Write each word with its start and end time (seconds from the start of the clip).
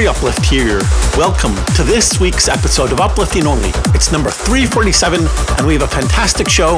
Ori 0.00 0.08
Uplift 0.08 0.46
here. 0.46 0.80
Welcome 1.18 1.54
to 1.74 1.82
this 1.82 2.18
week's 2.18 2.48
episode 2.48 2.90
of 2.90 3.00
Uplifting 3.00 3.46
Only. 3.46 3.68
It's 3.92 4.10
number 4.10 4.30
347, 4.30 5.20
and 5.58 5.66
we 5.66 5.74
have 5.74 5.82
a 5.82 5.86
fantastic 5.86 6.48
show. 6.48 6.76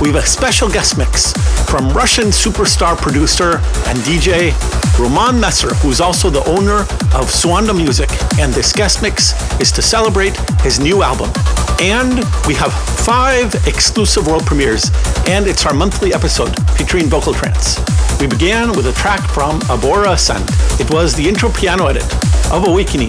We 0.00 0.08
have 0.08 0.16
a 0.16 0.26
special 0.26 0.70
guest 0.70 0.96
mix 0.96 1.32
from 1.68 1.90
Russian 1.90 2.28
superstar 2.28 2.96
producer 2.96 3.56
and 3.88 3.98
DJ 4.08 4.56
Roman 4.98 5.38
Messer, 5.38 5.74
who's 5.84 6.00
also 6.00 6.30
the 6.30 6.42
owner 6.48 6.80
of 7.12 7.28
Suanda 7.28 7.76
Music, 7.76 8.08
and 8.38 8.54
this 8.54 8.72
guest 8.72 9.02
mix 9.02 9.34
is 9.60 9.70
to 9.72 9.82
celebrate 9.82 10.34
his 10.62 10.80
new 10.80 11.02
album. 11.02 11.30
And 11.78 12.24
we 12.46 12.54
have 12.54 12.72
five 13.04 13.54
exclusive 13.66 14.26
world 14.26 14.46
premieres, 14.46 14.90
and 15.28 15.46
it's 15.46 15.66
our 15.66 15.74
monthly 15.74 16.14
episode 16.14 16.56
featuring 16.70 17.10
vocal 17.10 17.34
trance. 17.34 17.78
We 18.18 18.28
began 18.28 18.70
with 18.70 18.86
a 18.86 18.92
track 18.92 19.20
from 19.28 19.60
Abora 19.68 20.14
Ascend. 20.14 20.48
It 20.80 20.90
was 20.90 21.14
the 21.14 21.28
intro 21.28 21.50
piano 21.50 21.88
edit 21.88 22.21
of 22.52 22.68
Awakening 22.68 23.08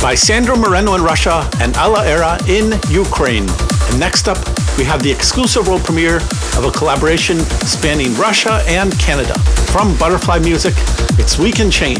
by 0.00 0.14
Sandro 0.14 0.56
Moreno 0.56 0.94
in 0.94 1.02
Russia 1.02 1.50
and 1.60 1.76
Alla 1.76 2.06
Era 2.06 2.38
in 2.48 2.72
Ukraine. 2.88 3.46
And 3.90 3.98
next 3.98 4.28
up, 4.28 4.38
we 4.78 4.84
have 4.84 5.02
the 5.02 5.10
exclusive 5.10 5.66
world 5.66 5.84
premiere 5.84 6.18
of 6.56 6.64
a 6.64 6.70
collaboration 6.70 7.40
spanning 7.66 8.14
Russia 8.14 8.62
and 8.68 8.96
Canada. 9.00 9.36
From 9.72 9.96
Butterfly 9.98 10.38
Music, 10.38 10.74
it's 11.18 11.38
We 11.38 11.50
Can 11.50 11.70
Change, 11.70 11.98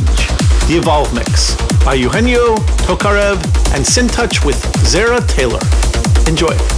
the 0.68 0.78
Evolve 0.80 1.12
Mix 1.12 1.56
by 1.84 1.94
Eugenio 1.94 2.54
Tokarev 2.86 3.36
and 3.74 3.84
Syntouch 3.84 4.44
with 4.44 4.56
Zara 4.86 5.20
Taylor. 5.26 5.60
Enjoy. 6.28 6.77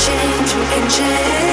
Take 0.00 0.16
me 0.16 0.46
to 0.48 0.58
your 0.96 1.49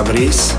Fabris. 0.00 0.49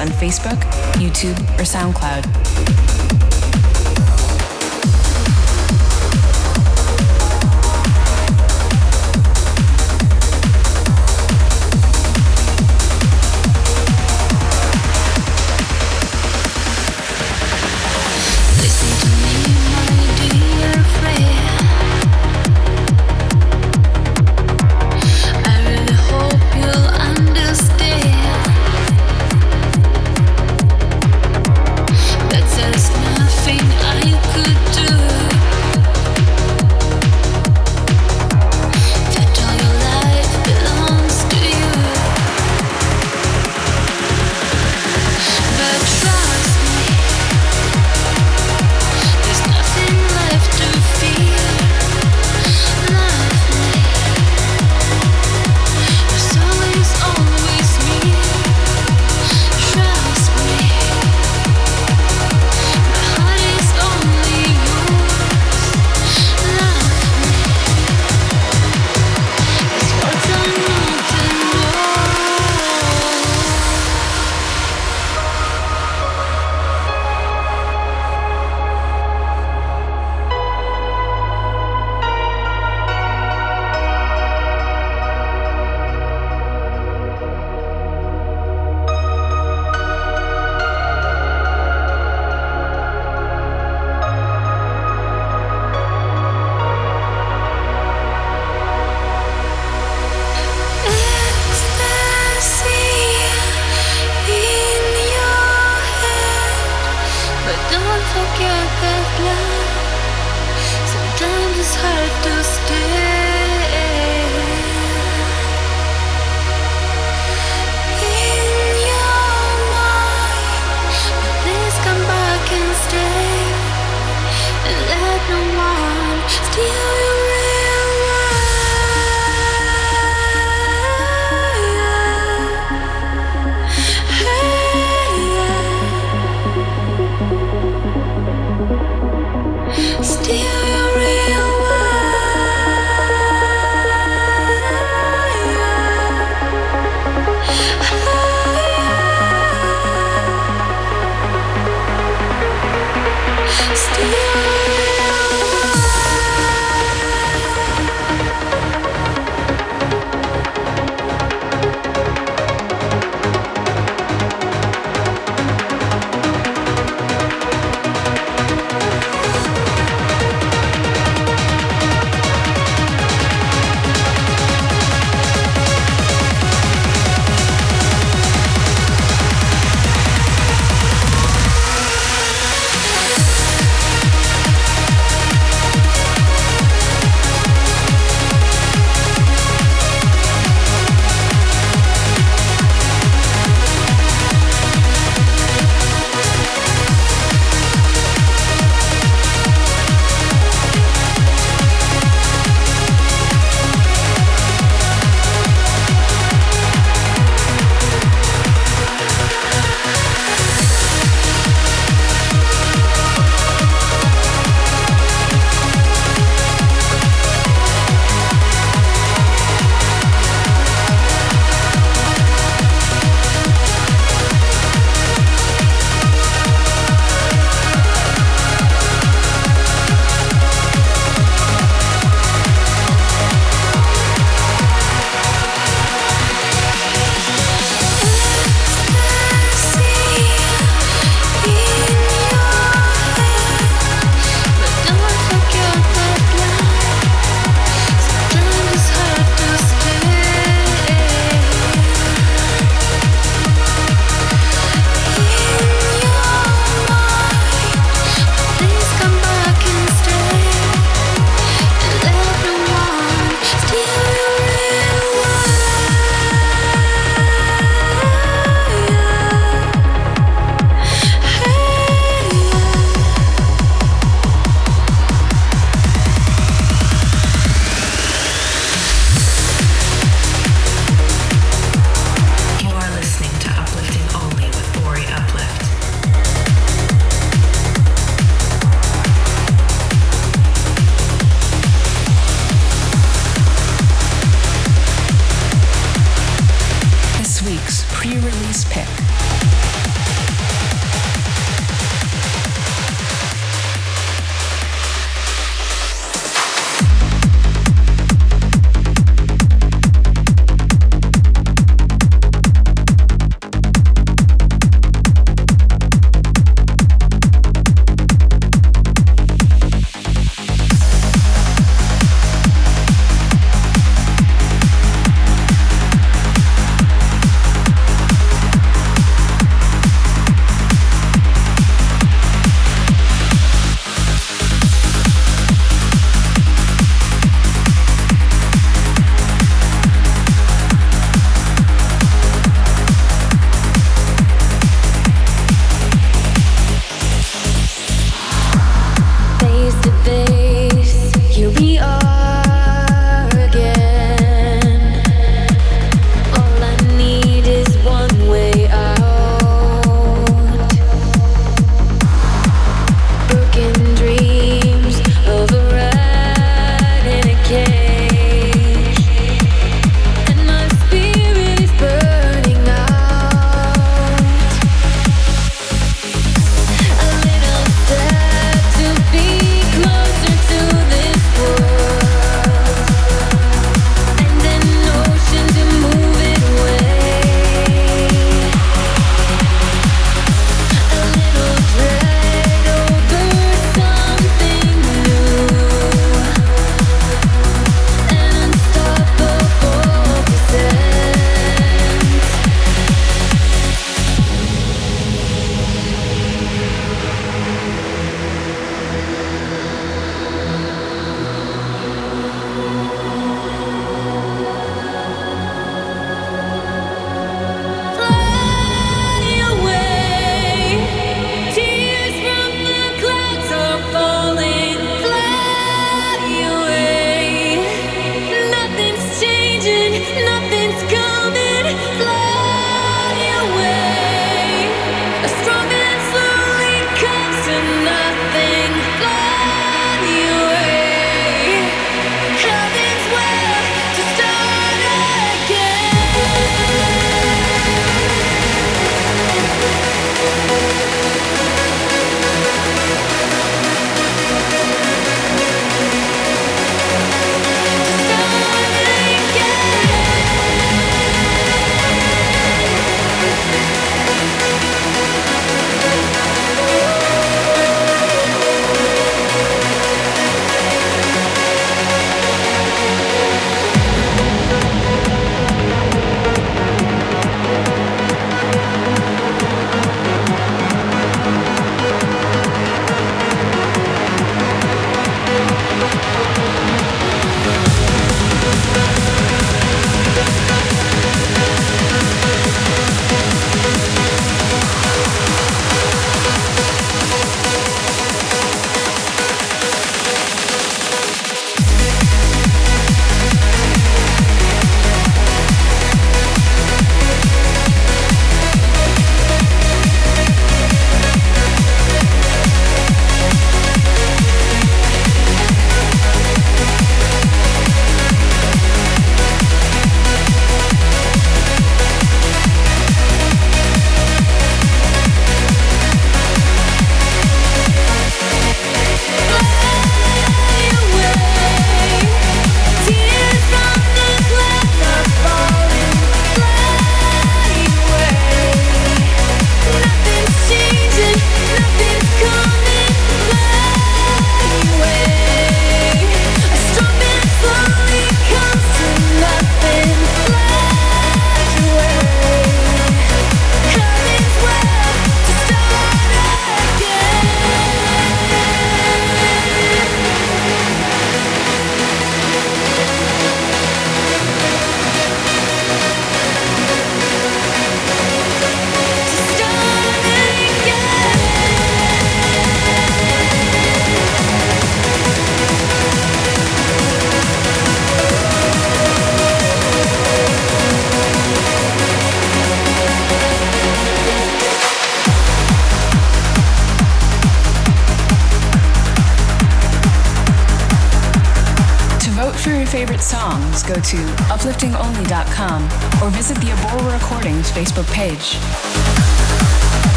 On 0.00 0.08
Facebook, 0.08 0.69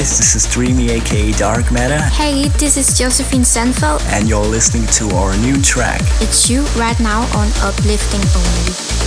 Guys, 0.00 0.16
this 0.16 0.34
is 0.34 0.50
Dreamy 0.50 0.90
aka 0.92 1.32
Dark 1.32 1.70
Matter. 1.70 1.98
Hey, 1.98 2.48
this 2.58 2.78
is 2.78 2.96
Josephine 2.98 3.42
Sandfeld. 3.42 4.00
And 4.12 4.28
you're 4.28 4.40
listening 4.40 4.86
to 4.98 5.14
our 5.16 5.36
new 5.38 5.60
track. 5.60 6.00
It's 6.22 6.48
you 6.48 6.62
right 6.78 6.98
now 7.00 7.20
on 7.36 7.48
Uplifting 7.60 8.22
Only. 8.34 8.99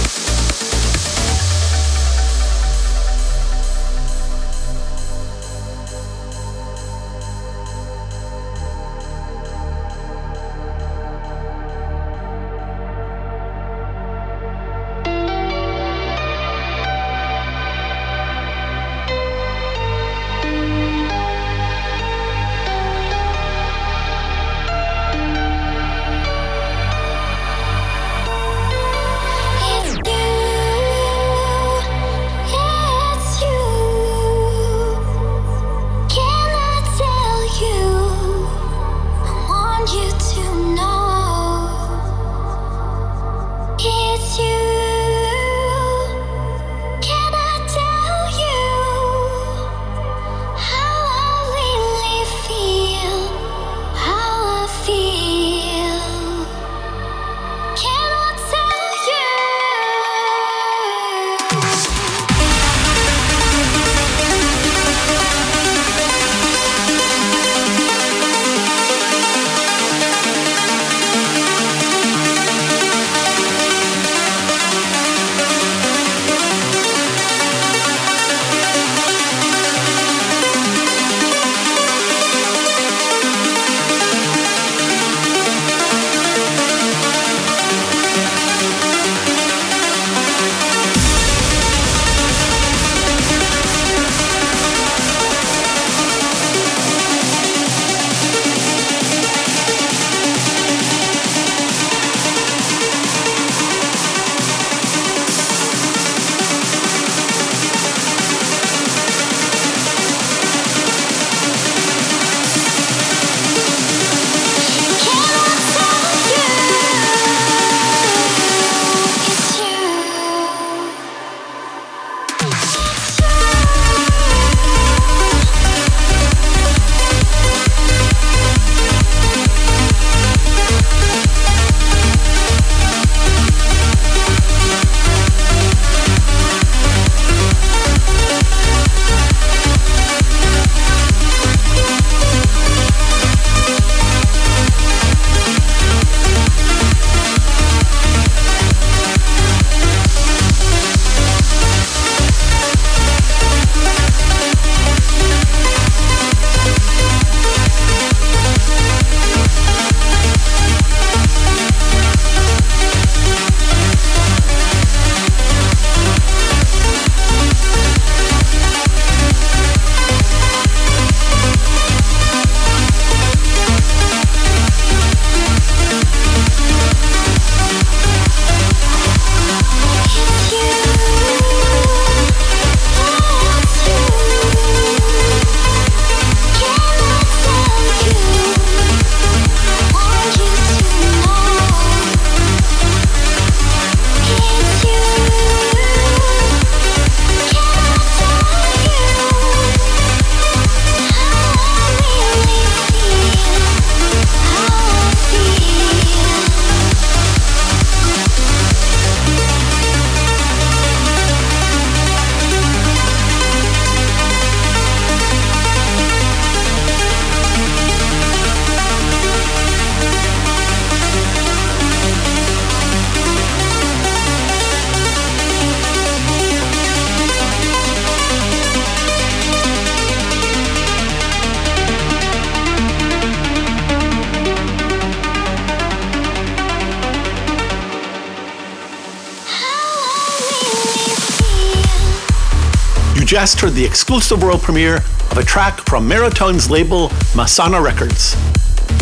Just 243.44 243.60
heard 243.60 243.74
the 243.74 243.84
exclusive 243.84 244.42
world 244.42 244.62
premiere 244.62 245.04
of 245.30 245.38
a 245.38 245.44
track 245.44 245.82
from 245.82 246.08
Meritone's 246.08 246.70
label 246.70 247.10
Masana 247.36 247.84
Records. 247.84 248.38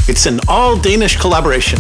It's 0.10 0.26
an 0.26 0.40
all 0.48 0.76
Danish 0.76 1.16
collaboration 1.16 1.78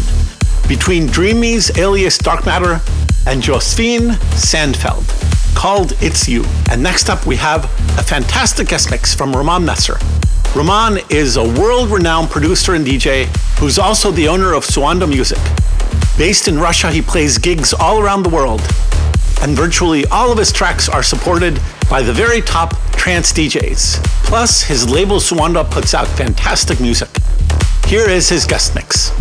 between 0.67 1.07
Dreamy's 1.07 1.75
alias 1.79 2.19
Dark 2.19 2.45
Matter 2.45 2.79
and 3.25 3.41
Josephine 3.41 4.09
Sandfeld 4.37 5.07
called 5.55 5.93
It's 6.01 6.29
You. 6.29 6.45
And 6.69 6.83
next 6.83 7.09
up, 7.09 7.25
we 7.25 7.35
have 7.37 7.63
a 7.97 8.03
fantastic 8.03 8.67
guest 8.67 8.91
mix 8.91 9.15
from 9.15 9.35
Roman 9.35 9.65
Messer. 9.65 9.97
Roman 10.55 10.99
is 11.09 11.37
a 11.37 11.43
world 11.59 11.89
renowned 11.89 12.29
producer 12.29 12.75
and 12.75 12.85
DJ 12.85 13.25
who's 13.57 13.79
also 13.79 14.11
the 14.11 14.27
owner 14.27 14.53
of 14.53 14.65
Suanda 14.65 15.09
Music. 15.09 15.39
Based 16.15 16.47
in 16.47 16.59
Russia, 16.59 16.91
he 16.91 17.01
plays 17.01 17.39
gigs 17.39 17.73
all 17.73 17.99
around 17.99 18.21
the 18.21 18.29
world, 18.29 18.61
and 19.41 19.57
virtually 19.57 20.05
all 20.11 20.31
of 20.31 20.37
his 20.37 20.51
tracks 20.51 20.87
are 20.87 21.01
supported 21.01 21.59
by 21.91 22.01
the 22.01 22.13
very 22.13 22.39
top 22.39 22.73
trance 22.93 23.33
DJs. 23.33 24.01
Plus, 24.23 24.63
his 24.63 24.89
label 24.89 25.19
Suanda 25.19 25.69
puts 25.69 25.93
out 25.93 26.07
fantastic 26.07 26.79
music. 26.79 27.09
Here 27.85 28.09
is 28.09 28.29
his 28.29 28.45
guest 28.45 28.75
mix. 28.75 29.11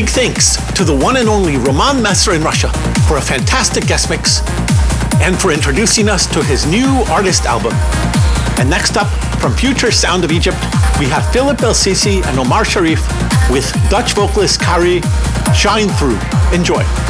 Big 0.00 0.08
thanks 0.08 0.56
to 0.72 0.82
the 0.82 0.96
one 0.96 1.18
and 1.18 1.28
only 1.28 1.58
Roman 1.58 2.00
Messer 2.00 2.32
in 2.32 2.40
Russia 2.40 2.70
for 3.06 3.18
a 3.18 3.20
fantastic 3.20 3.86
guest 3.86 4.08
mix 4.08 4.40
and 5.20 5.38
for 5.38 5.52
introducing 5.52 6.08
us 6.08 6.26
to 6.32 6.42
his 6.42 6.64
new 6.64 7.04
artist 7.10 7.44
album. 7.44 7.74
And 8.58 8.70
next 8.70 8.96
up, 8.96 9.08
from 9.42 9.52
Future 9.52 9.90
Sound 9.92 10.24
of 10.24 10.32
Egypt, 10.32 10.56
we 10.98 11.04
have 11.04 11.30
Philip 11.34 11.60
El 11.60 11.74
Sisi 11.74 12.24
and 12.24 12.38
Omar 12.38 12.64
Sherif 12.64 13.02
with 13.52 13.70
Dutch 13.90 14.14
vocalist 14.14 14.58
Kari 14.62 15.02
Shine 15.54 15.90
Through. 15.90 16.18
Enjoy. 16.54 17.09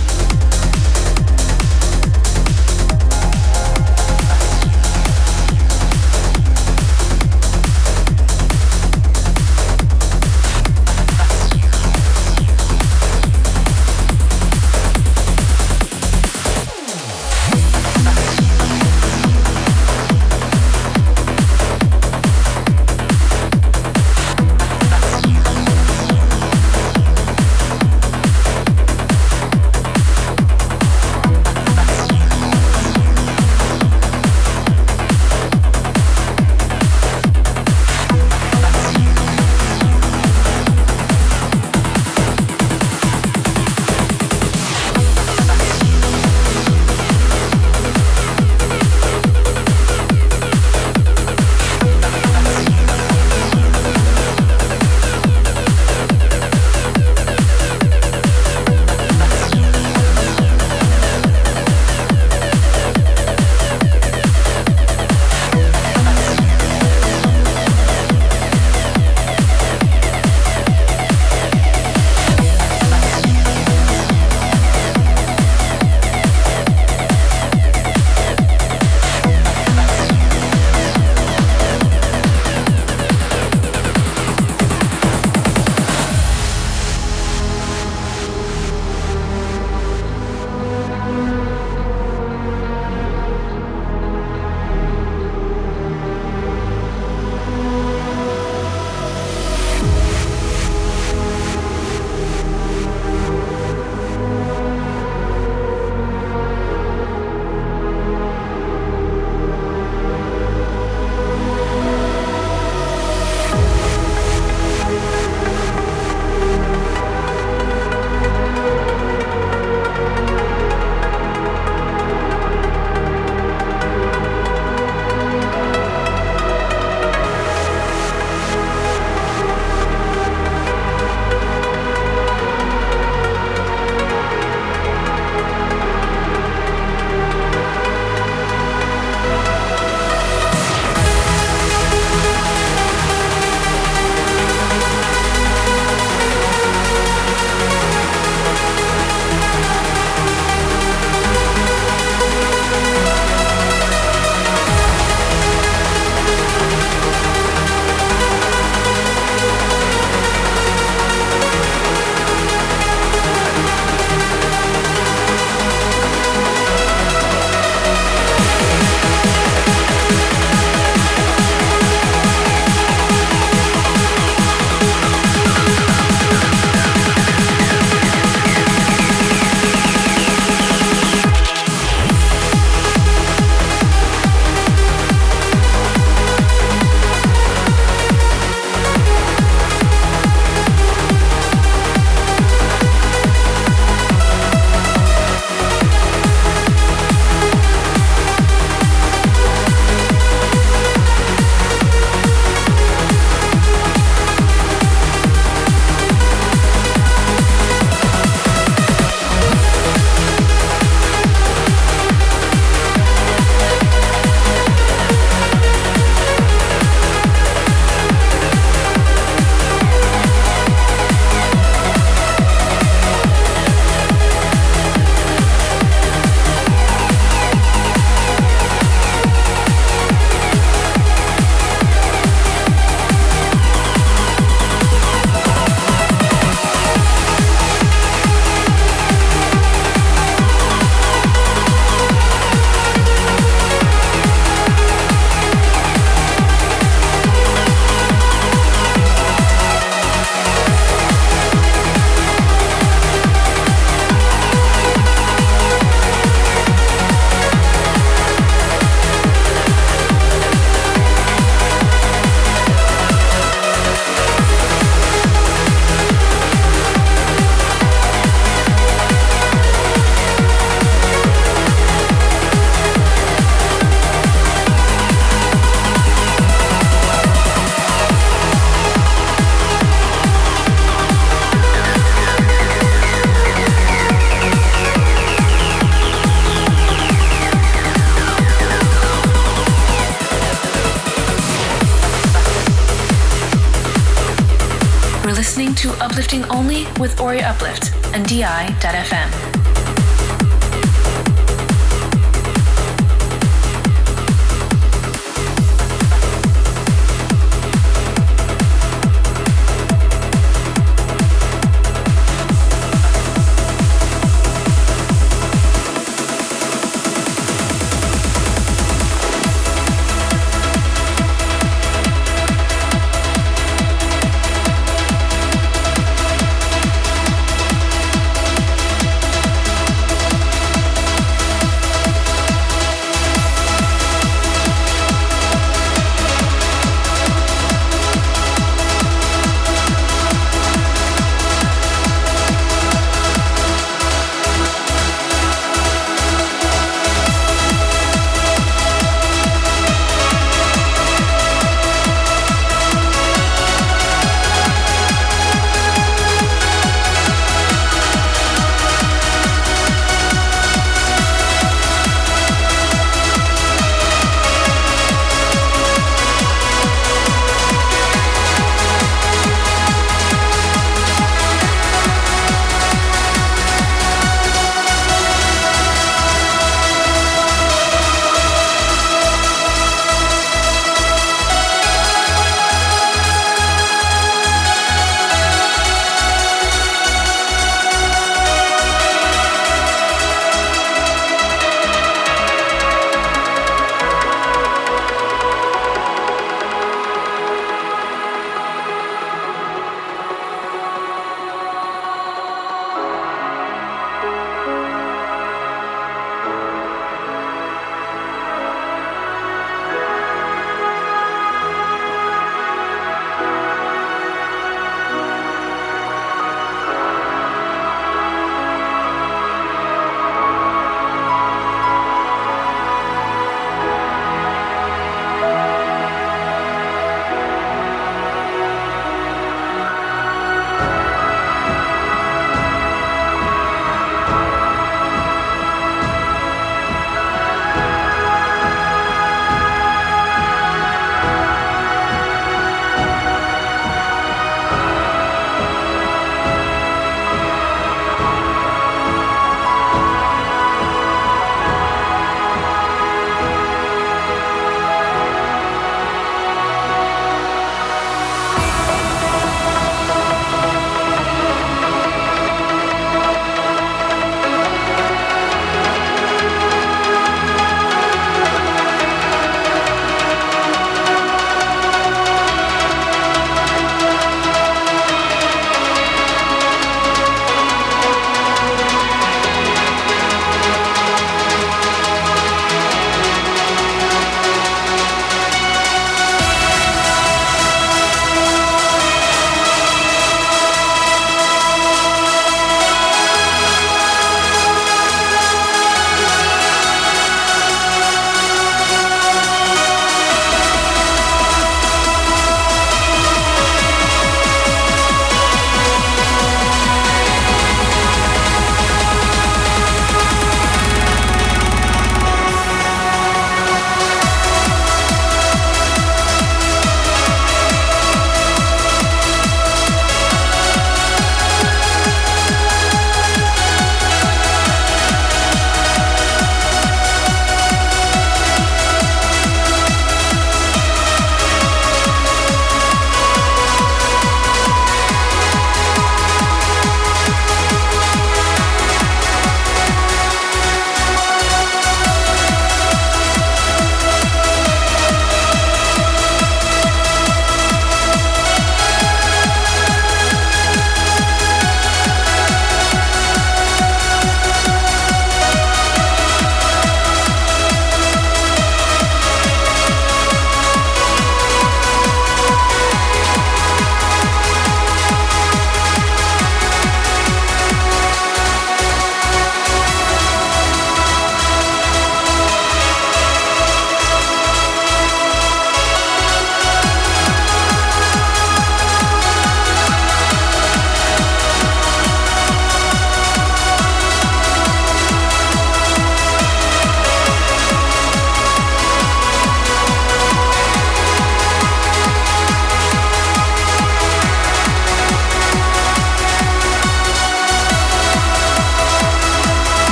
DI.FM. 298.81 299.10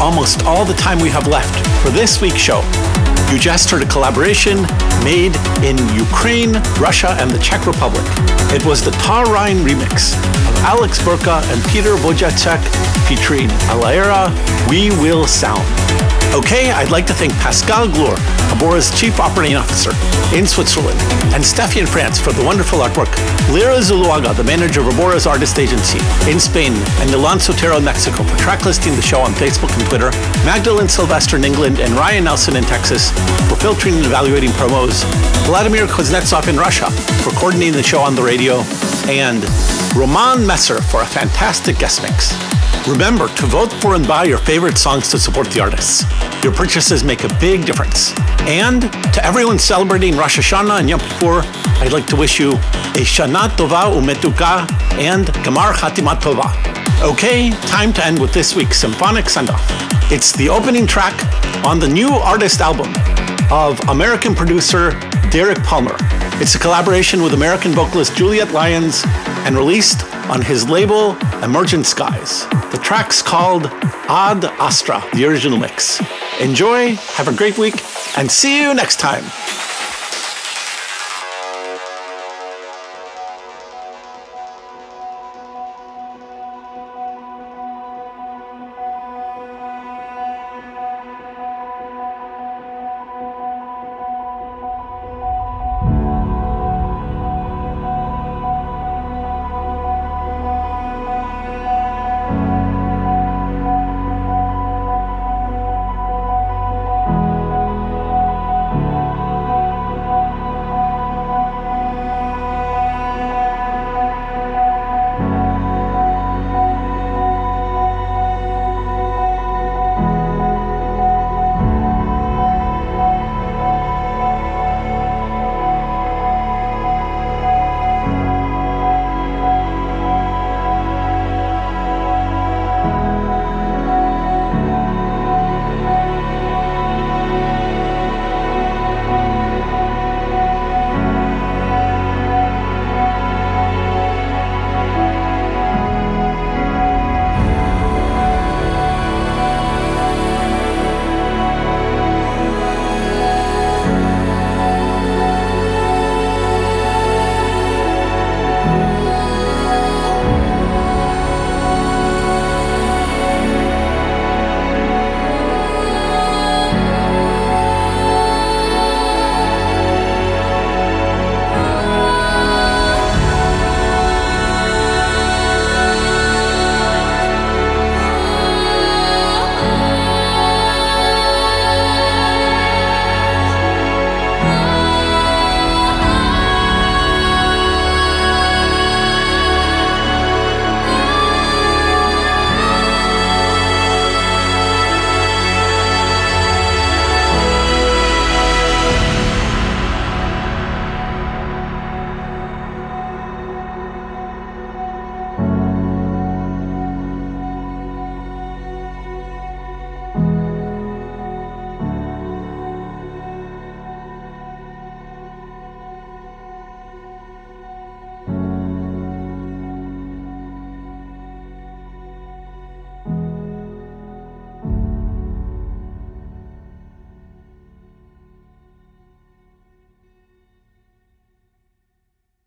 almost 0.00 0.44
all 0.44 0.64
the 0.64 0.74
time 0.74 0.98
we 0.98 1.10
have 1.10 1.26
left 1.26 1.54
for 1.82 1.90
this 1.90 2.20
week's 2.20 2.38
show. 2.38 2.60
You 3.30 3.38
just 3.38 3.70
heard 3.70 3.82
a 3.82 3.88
collaboration 3.88 4.62
made 5.02 5.34
in 5.62 5.76
Ukraine, 5.94 6.54
Russia, 6.78 7.16
and 7.18 7.30
the 7.30 7.38
Czech 7.38 7.66
Republic. 7.66 8.04
It 8.52 8.64
was 8.64 8.84
the 8.84 8.92
Tar 8.92 9.24
Rhine 9.26 9.58
remix 9.58 10.14
Alex 10.64 11.02
Burka 11.04 11.42
and 11.52 11.62
Peter 11.64 11.94
Wojacek 11.96 12.58
featuring 13.06 13.48
Alaera, 13.68 14.32
We 14.68 14.88
Will 15.02 15.26
Sound. 15.26 15.62
Okay, 16.34 16.72
I'd 16.72 16.90
like 16.90 17.06
to 17.06 17.14
thank 17.14 17.32
Pascal 17.34 17.86
Glure, 17.86 18.16
Abora's 18.50 18.90
Chief 18.98 19.20
Operating 19.20 19.56
Officer 19.56 19.92
in 20.34 20.46
Switzerland, 20.46 20.98
and 21.36 21.44
Steffi 21.44 21.78
in 21.78 21.86
France 21.86 22.18
for 22.18 22.32
the 22.32 22.42
wonderful 22.42 22.80
artwork, 22.80 23.12
Lira 23.52 23.76
Zuluaga, 23.78 24.34
the 24.34 24.42
manager 24.42 24.80
of 24.80 24.88
Abora's 24.88 25.26
artist 25.26 25.58
agency 25.58 26.00
in 26.28 26.40
Spain, 26.40 26.72
and 26.98 27.10
Milan 27.10 27.38
Sotero 27.38 27.76
in 27.76 27.84
Mexico 27.84 28.24
for 28.24 28.36
track 28.38 28.64
listing 28.64 28.96
the 28.96 29.02
show 29.02 29.20
on 29.20 29.32
Facebook 29.32 29.70
and 29.78 29.86
Twitter, 29.86 30.10
Magdalene 30.44 30.88
Sylvester 30.88 31.36
in 31.36 31.44
England, 31.44 31.78
and 31.78 31.92
Ryan 31.92 32.24
Nelson 32.24 32.56
in 32.56 32.64
Texas 32.64 33.10
for 33.48 33.56
filtering 33.56 33.94
and 33.94 34.06
evaluating 34.06 34.50
promos, 34.50 35.04
Vladimir 35.46 35.86
Kuznetsov 35.86 36.48
in 36.48 36.56
Russia 36.56 36.90
for 37.22 37.30
coordinating 37.36 37.74
the 37.74 37.82
show 37.82 38.00
on 38.00 38.16
the 38.16 38.22
radio, 38.22 38.64
and 39.08 39.44
Roman 39.94 40.46
Messer 40.46 40.80
for 40.80 41.02
a 41.02 41.06
fantastic 41.06 41.78
guest 41.78 42.02
mix. 42.02 42.32
Remember 42.88 43.28
to 43.28 43.46
vote 43.46 43.72
for 43.74 43.94
and 43.94 44.06
buy 44.06 44.24
your 44.24 44.38
favorite 44.38 44.76
songs 44.76 45.10
to 45.10 45.18
support 45.18 45.48
the 45.50 45.60
artists. 45.60 46.04
Your 46.42 46.52
purchases 46.52 47.02
make 47.02 47.24
a 47.24 47.34
big 47.40 47.64
difference. 47.64 48.12
And 48.40 48.82
to 48.82 49.24
everyone 49.24 49.58
celebrating 49.58 50.16
Rosh 50.16 50.38
Hashanah 50.38 50.80
and 50.80 50.88
Yom 50.88 51.00
Kippur, 51.00 51.42
I'd 51.80 51.92
like 51.92 52.06
to 52.08 52.16
wish 52.16 52.38
you 52.38 52.52
a 52.52 53.04
Shana 53.04 53.48
Tova 53.48 53.92
Umetuka 53.94 54.70
and 54.98 55.26
Gamar 55.44 55.72
Chatimat 55.72 56.20
Tova. 56.20 56.52
Okay, 57.02 57.50
time 57.68 57.92
to 57.94 58.04
end 58.04 58.18
with 58.18 58.32
this 58.32 58.54
week's 58.54 58.78
symphonic 58.78 59.28
send-off. 59.28 59.66
It's 60.12 60.32
the 60.32 60.48
opening 60.48 60.86
track 60.86 61.14
on 61.64 61.78
the 61.78 61.88
new 61.88 62.10
artist 62.10 62.60
album 62.60 62.92
of 63.50 63.80
American 63.88 64.34
producer 64.34 64.90
Derek 65.30 65.62
Palmer. 65.62 65.96
It's 66.40 66.56
a 66.56 66.58
collaboration 66.58 67.22
with 67.22 67.32
American 67.32 67.72
vocalist 67.72 68.16
Juliet 68.16 68.50
Lyons 68.50 69.02
and 69.46 69.56
released 69.56 70.04
on 70.28 70.42
his 70.42 70.68
label 70.68 71.16
Emergent 71.44 71.86
Skies. 71.86 72.46
The 72.72 72.80
track's 72.82 73.22
called 73.22 73.66
Ad 74.08 74.44
Astra, 74.44 75.02
the 75.14 75.26
original 75.26 75.58
mix. 75.58 76.02
Enjoy, 76.40 76.96
have 76.96 77.28
a 77.28 77.32
great 77.32 77.56
week, 77.56 77.82
and 78.18 78.30
see 78.30 78.60
you 78.60 78.74
next 78.74 78.98
time. 78.98 79.24